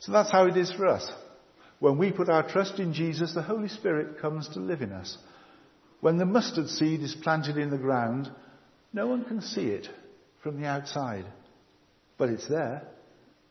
So 0.00 0.12
that's 0.12 0.30
how 0.30 0.46
it 0.46 0.56
is 0.56 0.72
for 0.72 0.86
us. 0.86 1.10
When 1.80 1.98
we 1.98 2.10
put 2.10 2.28
our 2.28 2.48
trust 2.48 2.78
in 2.78 2.94
Jesus, 2.94 3.34
the 3.34 3.42
Holy 3.42 3.68
Spirit 3.68 4.20
comes 4.20 4.48
to 4.50 4.60
live 4.60 4.80
in 4.80 4.92
us. 4.92 5.16
When 6.00 6.16
the 6.16 6.24
mustard 6.24 6.68
seed 6.68 7.02
is 7.02 7.14
planted 7.14 7.56
in 7.56 7.70
the 7.70 7.76
ground, 7.76 8.30
no 8.92 9.08
one 9.08 9.24
can 9.24 9.42
see 9.42 9.66
it 9.66 9.88
from 10.42 10.60
the 10.60 10.66
outside. 10.66 11.24
But 12.16 12.30
it's 12.30 12.48
there. 12.48 12.82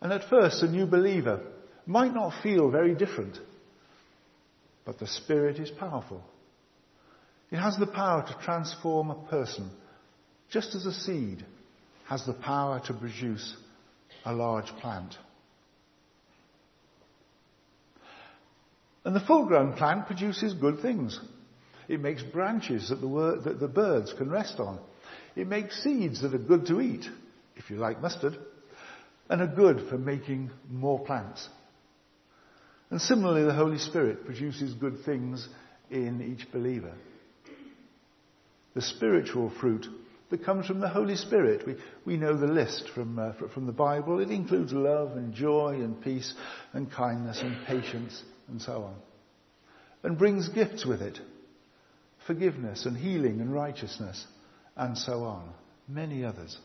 And 0.01 0.13
at 0.13 0.29
first, 0.29 0.61
a 0.63 0.67
new 0.67 0.85
believer 0.85 1.41
might 1.85 2.13
not 2.13 2.41
feel 2.43 2.69
very 2.69 2.95
different. 2.95 3.39
But 4.85 4.99
the 4.99 5.07
Spirit 5.07 5.57
is 5.59 5.71
powerful. 5.71 6.23
It 7.51 7.57
has 7.57 7.77
the 7.77 7.87
power 7.87 8.25
to 8.27 8.45
transform 8.45 9.09
a 9.09 9.27
person, 9.29 9.69
just 10.49 10.75
as 10.75 10.85
a 10.85 10.93
seed 10.93 11.45
has 12.07 12.25
the 12.25 12.33
power 12.33 12.81
to 12.87 12.93
produce 12.93 13.55
a 14.25 14.33
large 14.33 14.67
plant. 14.81 15.17
And 19.03 19.15
the 19.15 19.21
full 19.21 19.45
grown 19.45 19.73
plant 19.73 20.07
produces 20.07 20.53
good 20.53 20.81
things. 20.81 21.19
It 21.87 22.01
makes 22.01 22.23
branches 22.23 22.89
that 22.89 22.99
the, 22.99 23.07
wor- 23.07 23.37
that 23.37 23.59
the 23.59 23.67
birds 23.69 24.13
can 24.13 24.29
rest 24.29 24.59
on. 24.59 24.79
It 25.37 25.47
makes 25.47 25.83
seeds 25.83 26.21
that 26.21 26.33
are 26.33 26.39
good 26.39 26.65
to 26.65 26.81
eat, 26.81 27.05
if 27.55 27.69
you 27.69 27.77
like 27.77 28.01
mustard, 28.01 28.35
and 29.29 29.39
are 29.39 29.47
good 29.47 29.87
for 29.87 29.97
making 29.97 30.49
more 30.67 30.99
plants. 31.05 31.47
And 32.89 32.99
similarly, 32.99 33.43
the 33.43 33.53
Holy 33.53 33.77
Spirit 33.77 34.25
produces 34.25 34.73
good 34.73 35.05
things 35.05 35.47
in 35.91 36.23
each 36.23 36.51
believer. 36.51 36.93
The 38.73 38.81
spiritual 38.81 39.51
fruit 39.61 39.85
that 40.31 40.43
comes 40.43 40.65
from 40.65 40.79
the 40.79 40.89
Holy 40.89 41.15
Spirit. 41.15 41.67
We, 41.67 41.75
we 42.03 42.17
know 42.17 42.35
the 42.35 42.47
list 42.47 42.89
from, 42.95 43.19
uh, 43.19 43.33
from 43.53 43.67
the 43.67 43.71
Bible. 43.71 44.19
It 44.19 44.31
includes 44.31 44.73
love 44.73 45.11
and 45.17 45.35
joy 45.35 45.75
and 45.75 46.01
peace 46.01 46.33
and 46.73 46.91
kindness 46.91 47.41
and 47.41 47.55
patience 47.67 48.23
and 48.47 48.59
so 48.59 48.83
on. 48.83 48.95
And 50.01 50.17
brings 50.17 50.49
gifts 50.49 50.83
with 50.83 51.01
it. 51.01 51.19
Forgiveness 52.25 52.87
and 52.87 52.97
healing 52.97 53.39
and 53.39 53.53
righteousness 53.53 54.25
and 54.77 54.97
so 54.97 55.23
on. 55.23 55.49
Many 55.87 56.23
others. 56.23 56.57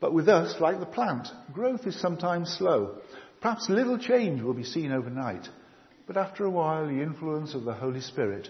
But 0.00 0.12
with 0.12 0.28
us, 0.28 0.60
like 0.60 0.80
the 0.80 0.86
plant, 0.86 1.28
growth 1.52 1.86
is 1.86 2.00
sometimes 2.00 2.50
slow. 2.50 2.98
Perhaps 3.40 3.68
little 3.68 3.98
change 3.98 4.42
will 4.42 4.54
be 4.54 4.64
seen 4.64 4.90
overnight. 4.90 5.48
But 6.06 6.16
after 6.16 6.44
a 6.44 6.50
while, 6.50 6.86
the 6.86 7.02
influence 7.02 7.54
of 7.54 7.64
the 7.64 7.74
Holy 7.74 8.00
Spirit 8.00 8.48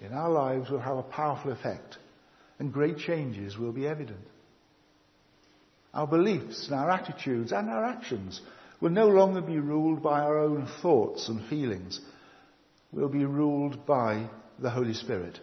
in 0.00 0.12
our 0.12 0.30
lives 0.30 0.70
will 0.70 0.80
have 0.80 0.96
a 0.96 1.02
powerful 1.02 1.52
effect 1.52 1.98
and 2.58 2.72
great 2.72 2.98
changes 2.98 3.58
will 3.58 3.72
be 3.72 3.86
evident. 3.86 4.26
Our 5.92 6.06
beliefs 6.06 6.66
and 6.66 6.74
our 6.74 6.90
attitudes 6.90 7.52
and 7.52 7.68
our 7.70 7.84
actions 7.84 8.40
will 8.80 8.90
no 8.90 9.08
longer 9.08 9.40
be 9.40 9.58
ruled 9.58 10.02
by 10.02 10.20
our 10.20 10.38
own 10.38 10.68
thoughts 10.82 11.28
and 11.28 11.44
feelings. 11.48 12.00
We'll 12.92 13.08
be 13.08 13.24
ruled 13.24 13.86
by 13.86 14.28
the 14.58 14.70
Holy 14.70 14.94
Spirit. 14.94 15.38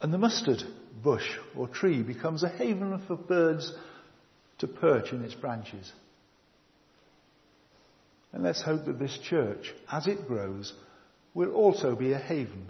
And 0.00 0.12
the 0.12 0.18
mustard 0.18 0.62
bush 1.02 1.28
or 1.56 1.68
tree 1.68 2.02
becomes 2.02 2.42
a 2.42 2.48
haven 2.48 3.02
for 3.06 3.16
birds 3.16 3.72
to 4.58 4.66
perch 4.66 5.12
in 5.12 5.24
its 5.24 5.34
branches. 5.34 5.92
And 8.32 8.42
let's 8.42 8.62
hope 8.62 8.84
that 8.86 8.98
this 8.98 9.16
church, 9.18 9.72
as 9.90 10.06
it 10.06 10.26
grows, 10.26 10.72
will 11.34 11.52
also 11.52 11.94
be 11.94 12.12
a 12.12 12.18
haven 12.18 12.68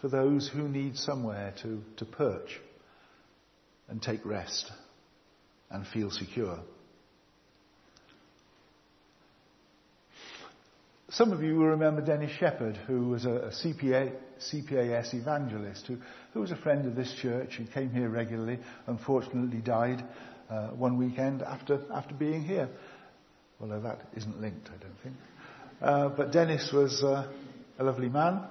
for 0.00 0.08
those 0.08 0.48
who 0.48 0.68
need 0.68 0.96
somewhere 0.96 1.54
to, 1.62 1.82
to 1.96 2.04
perch 2.04 2.60
and 3.88 4.00
take 4.00 4.24
rest 4.24 4.70
and 5.70 5.86
feel 5.86 6.10
secure. 6.10 6.60
Some 11.10 11.32
of 11.32 11.42
you 11.42 11.56
will 11.56 11.68
remember 11.68 12.02
Dennis 12.02 12.32
Shepherd, 12.38 12.76
who 12.86 13.08
was 13.08 13.24
a, 13.24 13.50
CPA, 13.64 14.12
CPAS 14.40 15.14
evangelist, 15.14 15.86
who, 15.86 15.96
who 16.34 16.40
was 16.40 16.50
a 16.50 16.56
friend 16.56 16.86
of 16.86 16.96
this 16.96 17.14
church 17.22 17.54
and 17.58 17.72
came 17.72 17.90
here 17.90 18.10
regularly, 18.10 18.58
unfortunately 18.86 19.60
died 19.60 20.04
uh, 20.50 20.68
one 20.68 20.98
weekend 20.98 21.40
after, 21.42 21.80
after 21.90 22.14
being 22.14 22.44
here. 22.44 22.68
Although 23.58 23.80
that 23.80 24.02
isn't 24.18 24.38
linked, 24.38 24.68
I 24.68 24.82
don't 24.82 25.00
think. 25.02 25.16
Uh, 25.80 26.08
but 26.10 26.30
Dennis 26.30 26.70
was 26.74 27.02
uh, 27.02 27.32
a 27.78 27.84
lovely 27.84 28.10
man. 28.10 28.42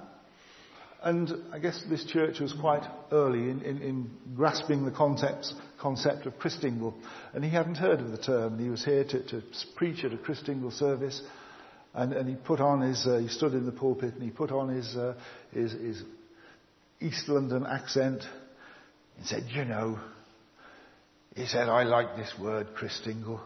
And 1.04 1.32
I 1.54 1.60
guess 1.60 1.84
this 1.88 2.06
church 2.06 2.40
was 2.40 2.54
quite 2.54 2.84
early 3.12 3.52
in, 3.52 3.62
in, 3.62 3.82
in 3.84 4.12
grasping 4.36 4.84
the 4.84 4.92
concepts, 4.92 5.54
concept 5.80 6.26
of 6.26 6.40
Christingle. 6.40 6.96
And 7.36 7.44
he 7.44 7.52
hadn't 7.52 7.76
heard 7.76 8.00
of 8.00 8.10
the 8.10 8.18
term. 8.18 8.58
He 8.58 8.70
was 8.70 8.84
here 8.84 9.04
to, 9.04 9.24
to 9.28 9.44
preach 9.76 10.04
at 10.04 10.12
a 10.12 10.18
Christingle 10.18 10.74
service. 10.74 11.22
And, 11.98 12.14
and 12.14 12.30
he 12.30 12.36
put 12.36 12.60
on 12.60 12.82
his, 12.82 13.08
uh, 13.08 13.18
he 13.18 13.28
stood 13.28 13.54
in 13.54 13.66
the 13.66 13.72
pulpit 13.72 14.14
and 14.14 14.22
he 14.22 14.30
put 14.30 14.52
on 14.52 14.70
his, 14.70 14.96
uh, 14.96 15.16
his, 15.52 15.72
his 15.72 16.04
East 17.02 17.28
London 17.28 17.66
accent 17.66 18.22
and 19.18 19.26
said, 19.26 19.46
you 19.50 19.66
know, 19.66 20.00
he 21.36 21.48
said, 21.48 21.68
I 21.70 21.84
like 21.84 22.16
this 22.16 22.32
word, 22.40 22.68
Christingle, 22.80 23.40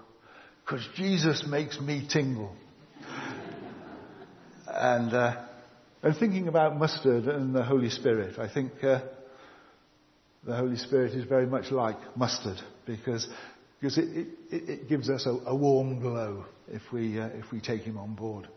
because 0.65 0.85
Jesus 0.97 1.45
makes 1.47 1.79
me 1.79 2.05
tingle. 2.11 2.53
and, 4.67 5.13
uh, 5.13 5.45
and 6.03 6.17
thinking 6.17 6.49
about 6.49 6.77
mustard 6.77 7.27
and 7.27 7.55
the 7.55 7.63
Holy 7.63 7.89
Spirit, 7.89 8.37
I 8.37 8.53
think 8.53 8.83
uh, 8.83 8.99
the 10.45 10.57
Holy 10.57 10.75
Spirit 10.75 11.13
is 11.13 11.23
very 11.23 11.45
much 11.45 11.71
like 11.71 12.17
mustard 12.17 12.61
because, 12.85 13.25
because 13.81 13.97
it, 13.97 14.27
it, 14.51 14.69
it 14.69 14.89
gives 14.89 15.09
us 15.09 15.25
a, 15.25 15.31
a, 15.47 15.55
warm 15.55 15.99
glow 15.99 16.45
if 16.71 16.83
we, 16.93 17.19
uh, 17.19 17.29
if 17.33 17.51
we 17.51 17.59
take 17.59 17.81
him 17.81 17.97
on 17.97 18.13
board. 18.13 18.47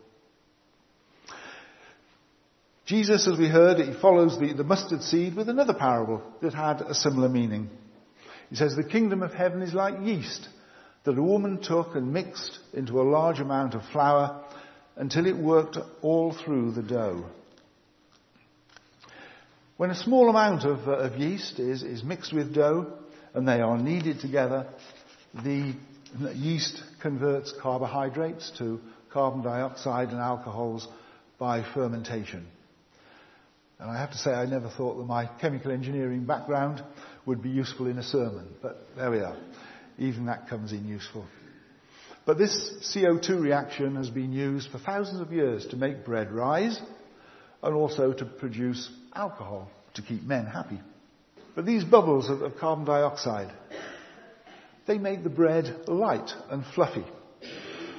Jesus, 2.85 3.27
as 3.27 3.39
we 3.39 3.49
heard, 3.49 3.79
he 3.79 3.99
follows 3.99 4.39
the, 4.39 4.53
the 4.53 4.65
mustard 4.65 5.03
seed 5.03 5.35
with 5.35 5.49
another 5.49 5.73
parable 5.73 6.23
that 6.43 6.53
had 6.53 6.83
a 6.83 6.95
similar 6.95 7.31
meaning. 7.31 7.71
He 8.51 8.57
says, 8.57 8.77
the 8.77 8.85
kingdom 8.85 9.23
of 9.23 9.33
heaven 9.33 9.63
is 9.63 9.73
like 9.73 9.95
yeast 10.03 10.47
that 11.05 11.17
a 11.17 11.23
woman 11.23 11.63
took 11.63 11.95
and 11.95 12.13
mixed 12.13 12.59
into 12.75 13.01
a 13.01 13.09
large 13.09 13.41
amount 13.41 13.73
of 13.75 13.83
flour 13.93 14.45
until 14.97 15.25
it 15.27 15.37
worked 15.37 15.79
all 16.03 16.35
through 16.35 16.73
the 16.73 16.83
dough. 16.83 17.25
When 19.79 19.91
a 19.91 19.95
small 19.95 20.29
amount 20.29 20.65
of, 20.65 20.87
uh, 20.87 20.99
of 20.99 21.17
yeast 21.17 21.59
is, 21.59 21.83
is 21.83 22.05
mixed 22.05 22.35
with 22.35 22.55
dough 22.55 22.93
and 23.33 23.49
they 23.49 23.61
are 23.61 23.79
kneaded 23.79 24.21
together, 24.21 24.67
the 25.43 25.75
yeast 26.35 26.83
converts 27.03 27.53
carbohydrates 27.61 28.53
to 28.59 28.81
carbon 29.13 29.43
dioxide 29.43 30.11
and 30.11 30.19
alcohols 30.19 30.87
by 31.39 31.65
fermentation. 31.75 32.47
And 33.79 33.91
I 33.91 33.99
have 33.99 34.13
to 34.13 34.19
say 34.19 34.31
I 34.31 34.47
never 34.47 34.69
thought 34.69 34.97
that 34.97 35.05
my 35.05 35.27
chemical 35.41 35.71
engineering 35.71 36.25
background 36.25 36.83
would 37.27 37.43
be 37.43 37.51
useful 37.51 37.87
in 37.87 37.99
a 37.99 38.03
sermon, 38.03 38.49
but 38.63 38.87
there 38.97 39.11
we 39.11 39.19
are. 39.19 39.37
Even 39.99 40.27
that 40.27 40.49
comes 40.49 40.73
in 40.73 40.87
useful. 40.87 41.25
But 42.27 42.39
this 42.39 42.95
CO2 42.95 43.41
reaction 43.41 43.97
has 43.97 44.09
been 44.09 44.33
used 44.33 44.71
for 44.71 44.79
thousands 44.79 45.21
of 45.21 45.33
years 45.33 45.67
to 45.67 45.77
make 45.77 46.05
bread 46.05 46.33
rise 46.33 46.81
and 47.63 47.75
also 47.75 48.13
to 48.13 48.25
produce 48.25 48.91
alcohol 49.15 49.71
to 49.95 50.03
keep 50.03 50.23
men 50.23 50.47
happy. 50.47 50.81
But 51.55 51.67
these 51.67 51.85
bubbles 51.85 52.29
of, 52.31 52.57
carbon 52.59 52.85
dioxide, 52.85 53.53
they 54.87 54.99
made 54.99 55.25
the 55.25 55.31
bread 55.31 55.89
light 55.89 56.31
and 56.51 56.65
fluffy 56.75 57.05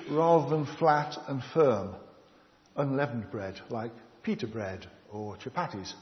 rather 0.10 0.50
than 0.50 0.66
flat 0.78 1.18
and 1.28 1.42
firm, 1.54 1.96
unleavened 2.76 3.32
bread 3.32 3.60
like 3.70 3.92
pita 4.24 4.48
bread 4.48 4.86
or 5.12 5.36
chapatis. 5.38 5.94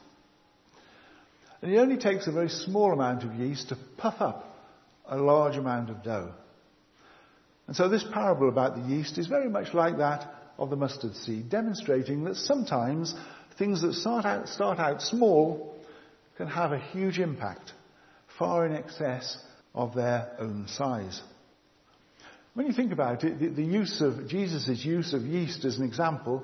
And 1.61 1.71
it 1.71 1.77
only 1.77 1.97
takes 1.97 2.27
a 2.27 2.31
very 2.31 2.49
small 2.49 2.91
amount 2.91 3.23
of 3.23 3.35
yeast 3.35 3.69
to 3.69 3.77
puff 3.97 4.15
up 4.19 4.49
a 5.05 5.17
large 5.17 5.55
amount 5.55 5.89
of 5.89 6.03
dough. 6.03 6.33
And 7.67 7.75
so 7.75 7.87
this 7.87 8.03
parable 8.03 8.49
about 8.49 8.75
the 8.75 8.93
yeast 8.93 9.17
is 9.17 9.27
very 9.27 9.49
much 9.49 9.73
like 9.73 9.97
that 9.97 10.29
of 10.57 10.69
the 10.69 10.75
mustard 10.75 11.15
seed, 11.15 11.49
demonstrating 11.49 12.25
that 12.25 12.35
sometimes 12.35 13.15
things 13.57 13.81
that 13.81 13.93
start 13.93 14.25
out, 14.25 14.49
start 14.49 14.79
out 14.79 15.01
small 15.01 15.77
can 16.37 16.47
have 16.47 16.73
a 16.73 16.79
huge 16.79 17.19
impact, 17.19 17.71
far 18.37 18.65
in 18.65 18.75
excess 18.75 19.37
of 19.73 19.95
their 19.95 20.35
own 20.39 20.67
size. 20.67 21.21
When 22.53 22.67
you 22.67 22.73
think 22.73 22.91
about 22.91 23.23
it, 23.23 23.39
the, 23.39 23.47
the 23.47 23.63
use 23.63 24.01
of 24.01 24.27
Jesus' 24.27 24.85
use 24.85 25.13
of 25.13 25.23
yeast 25.23 25.65
as 25.65 25.77
an 25.77 25.85
example 25.85 26.43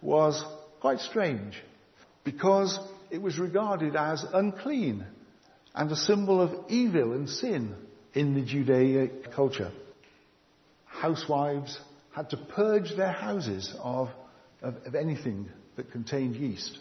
was 0.00 0.42
quite 0.80 1.00
strange 1.00 1.54
because 2.24 2.78
it 3.10 3.20
was 3.20 3.38
regarded 3.38 3.96
as 3.96 4.24
unclean 4.32 5.04
and 5.74 5.90
a 5.90 5.96
symbol 5.96 6.40
of 6.40 6.70
evil 6.70 7.12
and 7.12 7.28
sin 7.28 7.74
in 8.14 8.34
the 8.34 8.42
Judaic 8.42 9.32
culture. 9.32 9.70
Housewives 10.86 11.78
had 12.12 12.30
to 12.30 12.36
purge 12.36 12.96
their 12.96 13.12
houses 13.12 13.72
of, 13.82 14.08
of, 14.62 14.74
of 14.86 14.94
anything 14.94 15.48
that 15.76 15.92
contained 15.92 16.36
yeast 16.36 16.78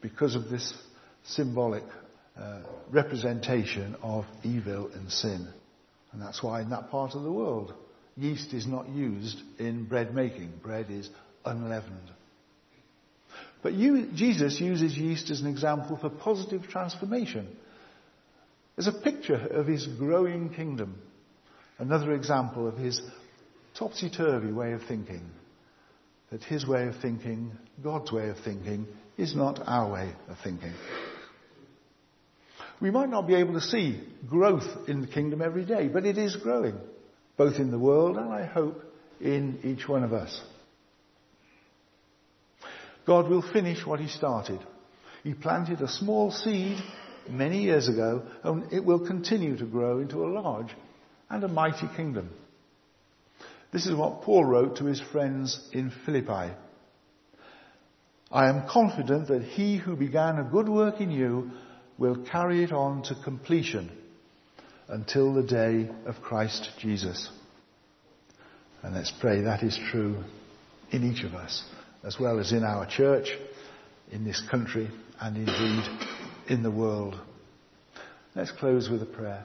because 0.00 0.34
of 0.34 0.48
this 0.48 0.74
symbolic 1.24 1.84
uh, 2.38 2.60
representation 2.90 3.96
of 4.02 4.24
evil 4.42 4.90
and 4.92 5.10
sin. 5.10 5.48
And 6.12 6.22
that's 6.22 6.42
why 6.42 6.62
in 6.62 6.70
that 6.70 6.90
part 6.90 7.14
of 7.14 7.22
the 7.22 7.30
world, 7.30 7.74
yeast 8.16 8.52
is 8.52 8.66
not 8.66 8.88
used 8.88 9.40
in 9.58 9.84
bread 9.84 10.14
making. 10.14 10.52
Bread 10.62 10.86
is 10.90 11.08
unleavened. 11.44 12.10
But 13.62 13.72
you, 13.72 14.08
Jesus 14.14 14.60
uses 14.60 14.96
yeast 14.96 15.30
as 15.30 15.40
an 15.40 15.46
example 15.46 15.96
for 15.96 16.10
positive 16.10 16.68
transformation, 16.68 17.48
as 18.76 18.86
a 18.86 18.92
picture 18.92 19.34
of 19.34 19.66
his 19.66 19.86
growing 19.86 20.50
kingdom. 20.50 21.00
Another 21.78 22.12
example 22.12 22.68
of 22.68 22.76
his 22.76 23.00
topsy-turvy 23.78 24.52
way 24.52 24.72
of 24.72 24.82
thinking. 24.82 25.22
That 26.30 26.44
his 26.44 26.66
way 26.66 26.88
of 26.88 26.96
thinking, 27.00 27.52
God's 27.82 28.12
way 28.12 28.28
of 28.28 28.38
thinking, 28.38 28.86
is 29.16 29.34
not 29.34 29.60
our 29.66 29.92
way 29.92 30.12
of 30.28 30.36
thinking. 30.42 30.72
We 32.84 32.90
might 32.90 33.08
not 33.08 33.26
be 33.26 33.36
able 33.36 33.54
to 33.54 33.62
see 33.62 33.98
growth 34.28 34.68
in 34.88 35.00
the 35.00 35.06
kingdom 35.06 35.40
every 35.40 35.64
day, 35.64 35.88
but 35.88 36.04
it 36.04 36.18
is 36.18 36.36
growing, 36.36 36.78
both 37.38 37.54
in 37.54 37.70
the 37.70 37.78
world 37.78 38.18
and 38.18 38.30
I 38.30 38.44
hope 38.44 38.78
in 39.22 39.60
each 39.64 39.88
one 39.88 40.04
of 40.04 40.12
us. 40.12 40.38
God 43.06 43.30
will 43.30 43.40
finish 43.40 43.86
what 43.86 44.00
He 44.00 44.08
started. 44.08 44.60
He 45.22 45.32
planted 45.32 45.80
a 45.80 45.88
small 45.88 46.30
seed 46.30 46.76
many 47.26 47.62
years 47.62 47.88
ago, 47.88 48.26
and 48.42 48.70
it 48.70 48.84
will 48.84 49.06
continue 49.06 49.56
to 49.56 49.64
grow 49.64 50.00
into 50.00 50.22
a 50.22 50.28
large 50.38 50.76
and 51.30 51.42
a 51.42 51.48
mighty 51.48 51.88
kingdom. 51.96 52.28
This 53.72 53.86
is 53.86 53.94
what 53.94 54.20
Paul 54.20 54.44
wrote 54.44 54.76
to 54.76 54.84
his 54.84 55.00
friends 55.00 55.58
in 55.72 55.90
Philippi. 56.04 56.52
I 58.30 58.50
am 58.50 58.68
confident 58.68 59.28
that 59.28 59.42
he 59.42 59.78
who 59.78 59.96
began 59.96 60.38
a 60.38 60.44
good 60.44 60.68
work 60.68 61.00
in 61.00 61.10
you 61.10 61.50
will 61.98 62.24
carry 62.30 62.64
it 62.64 62.72
on 62.72 63.02
to 63.04 63.14
completion 63.22 63.90
until 64.88 65.32
the 65.32 65.42
day 65.42 65.88
of 66.06 66.20
Christ 66.22 66.70
Jesus. 66.78 67.28
And 68.82 68.94
let's 68.94 69.12
pray 69.20 69.42
that 69.42 69.62
is 69.62 69.78
true 69.90 70.22
in 70.90 71.10
each 71.10 71.24
of 71.24 71.34
us 71.34 71.64
as 72.04 72.20
well 72.20 72.38
as 72.38 72.52
in 72.52 72.62
our 72.62 72.86
church, 72.86 73.28
in 74.12 74.24
this 74.24 74.42
country, 74.50 74.90
and 75.20 75.36
indeed 75.36 75.84
in 76.48 76.62
the 76.62 76.70
world. 76.70 77.18
Let's 78.34 78.52
close 78.52 78.90
with 78.90 79.02
a 79.02 79.06
prayer. 79.06 79.44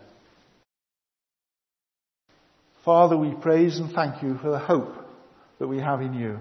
Father, 2.83 3.15
we 3.17 3.33
praise 3.33 3.77
and 3.77 3.91
thank 3.91 4.21
you 4.23 4.37
for 4.39 4.49
the 4.49 4.59
hope 4.59 4.93
that 5.59 5.67
we 5.67 5.79
have 5.79 6.01
in 6.01 6.13
you. 6.13 6.39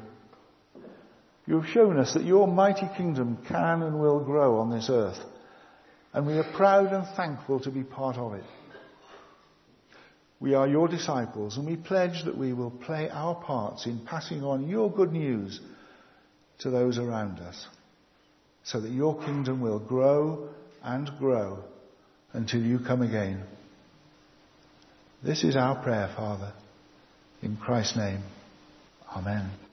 You 1.47 1.61
have 1.61 1.71
shown 1.71 1.99
us 1.99 2.14
that 2.14 2.25
your 2.25 2.47
mighty 2.47 2.88
kingdom 2.97 3.38
can 3.49 3.83
and 3.83 4.01
will 4.01 4.21
grow 4.21 4.59
on 4.59 4.71
this 4.71 4.88
earth, 4.90 5.18
and 6.18 6.26
we 6.26 6.37
are 6.37 6.52
proud 6.57 6.92
and 6.92 7.07
thankful 7.14 7.61
to 7.61 7.70
be 7.70 7.85
part 7.85 8.16
of 8.16 8.35
it. 8.35 8.42
We 10.40 10.54
are 10.54 10.66
your 10.66 10.88
disciples, 10.88 11.57
and 11.57 11.64
we 11.64 11.76
pledge 11.76 12.24
that 12.24 12.37
we 12.37 12.52
will 12.52 12.72
play 12.72 13.09
our 13.09 13.37
parts 13.37 13.87
in 13.87 14.04
passing 14.04 14.42
on 14.42 14.68
your 14.68 14.90
good 14.90 15.12
news 15.12 15.61
to 16.59 16.70
those 16.70 16.98
around 16.98 17.38
us 17.38 17.64
so 18.64 18.81
that 18.81 18.90
your 18.90 19.16
kingdom 19.22 19.61
will 19.61 19.78
grow 19.78 20.48
and 20.83 21.09
grow 21.20 21.62
until 22.33 22.62
you 22.62 22.81
come 22.81 23.02
again. 23.02 23.44
This 25.22 25.44
is 25.44 25.54
our 25.54 25.81
prayer, 25.81 26.12
Father. 26.16 26.52
In 27.42 27.57
Christ's 27.57 27.96
name. 27.96 28.24
Amen. 29.14 29.67